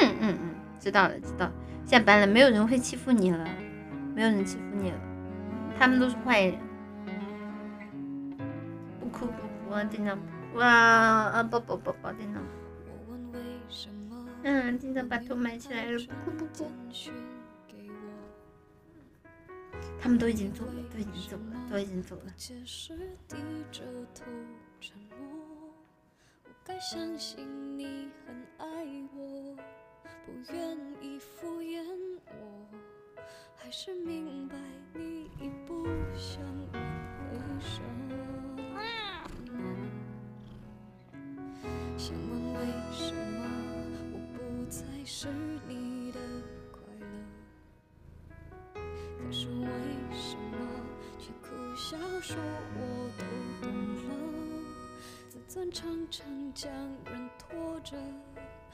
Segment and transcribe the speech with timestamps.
[0.00, 1.52] 嗯嗯嗯，知道了知道了，
[1.84, 3.48] 下班了，没有人会欺负你了，
[4.14, 4.98] 没有人欺负你了，
[5.78, 6.58] 他们都是坏人。
[9.00, 9.32] 不哭不
[9.68, 12.42] 哭啊，经常不哭啊啊宝宝宝宝经常。
[14.44, 16.70] 嗯，经常把头埋起来了，不哭不哭。
[20.00, 22.32] 他们都已经走了，都已经走了，都已经走了。
[26.64, 28.66] 该相信你很爱
[29.14, 29.56] 我，
[30.24, 31.82] 不愿意敷衍
[32.26, 32.66] 我，
[33.56, 34.56] 还是明白
[34.94, 35.86] 你已不
[36.16, 36.82] 想挽
[37.30, 37.82] 回手。
[41.96, 42.58] 想问为
[42.92, 43.40] 什么
[44.12, 44.38] 我不
[44.70, 45.28] 再是
[45.66, 46.20] 你的
[46.70, 48.80] 快乐？
[49.18, 49.66] 可是为
[50.12, 50.56] 什么
[51.18, 52.36] 却苦笑说
[52.76, 52.78] 我
[53.18, 53.22] 都
[53.66, 53.68] 懂
[54.08, 54.10] 了？
[55.28, 56.24] 自尊常常
[56.54, 56.72] 将
[57.04, 57.96] 人拖着，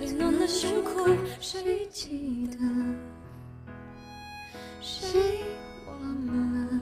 [0.00, 2.56] 最暖的胸口，谁记得？
[4.80, 5.42] 谁
[5.86, 6.80] 忘了？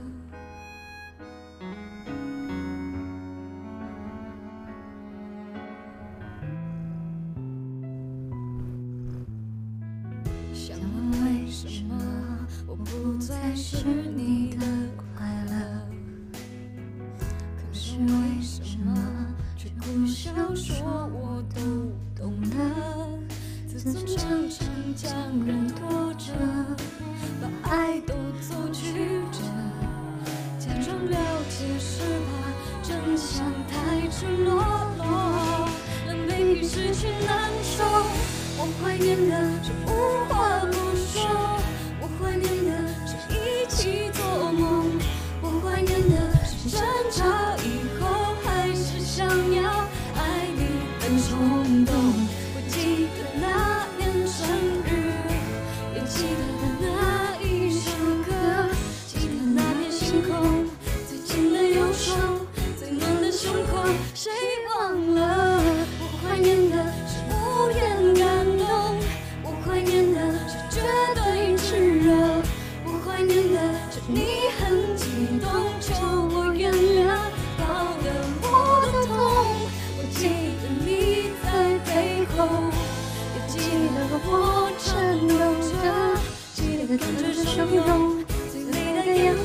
[10.55, 11.99] 想问为什么
[12.69, 14.65] 我不再是你的
[15.17, 15.89] 快乐？
[17.57, 18.95] 可是为什么
[19.57, 21.61] 却苦笑说我都
[22.15, 22.88] 懂了？
[23.79, 24.67] 自尊常常
[24.97, 25.09] 将
[25.47, 26.33] 人拖着，
[27.41, 29.39] 把爱都走曲折，
[30.59, 31.17] 假装了
[31.49, 32.29] 解是怕
[32.83, 34.55] 真相太赤裸
[34.97, 35.69] 裸，
[36.09, 37.88] 让 baby 失去难受。
[74.11, 75.05] 你很激
[75.39, 75.47] 动，
[75.83, 75.93] 求
[76.33, 77.13] 我原谅，
[77.59, 78.09] 抱了
[78.41, 78.47] 我
[78.91, 79.13] 的痛。
[79.99, 80.19] 我记
[80.63, 80.89] 得你
[81.45, 81.47] 在
[81.85, 82.37] 背后，
[83.35, 83.61] 也记
[83.95, 84.27] 得我
[84.79, 84.89] 颤
[85.29, 85.71] 抖着，
[86.55, 89.37] 记得看着汹涌，最美的烟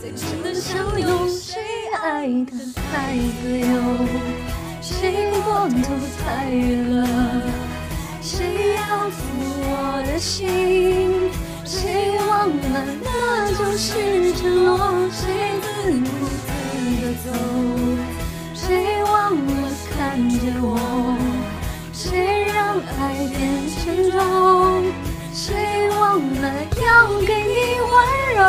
[0.00, 1.06] 最真的相拥。
[1.28, 1.62] 谁
[2.02, 2.50] 爱的
[2.90, 3.66] 太自由，
[4.82, 5.94] 谁过头
[6.24, 7.06] 太热了？
[8.20, 9.22] 谁要负
[9.62, 10.65] 我的心？
[13.78, 14.78] 是承诺？
[15.10, 15.20] 谁
[15.60, 16.08] 自顾
[16.46, 16.48] 自
[17.02, 17.28] 的走？
[18.54, 19.52] 谁忘了
[19.90, 19.94] 看
[20.30, 20.66] 着我？
[21.92, 23.00] 谁让爱
[23.36, 23.38] 变
[23.76, 24.16] 沉重？
[25.34, 26.44] 谁忘了
[26.82, 26.86] 要
[27.26, 27.92] 给你温
[28.34, 28.40] 柔？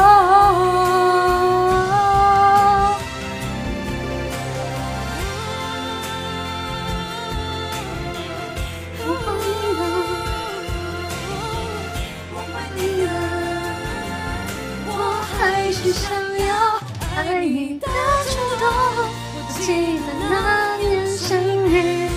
[17.50, 22.10] 你的冲动我记得那年生日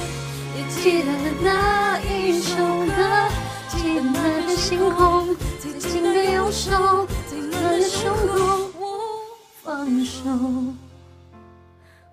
[0.56, 3.28] 也记得那一首歌
[3.68, 8.84] 记得那片星空最紧的右手最暖的胸口我
[9.62, 10.28] 放手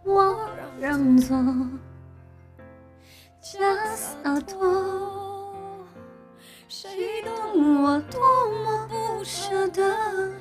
[0.03, 0.49] 我
[0.79, 1.35] 让座
[3.41, 3.59] 假
[3.95, 5.51] 洒脱
[6.67, 8.21] 谁懂我多
[8.63, 10.37] 么不舍得